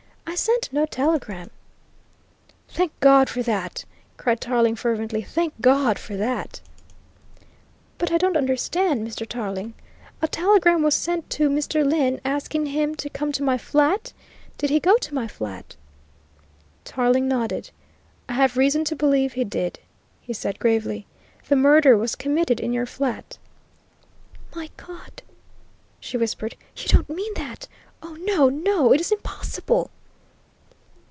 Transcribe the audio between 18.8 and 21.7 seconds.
to believe he did," he said gravely. "The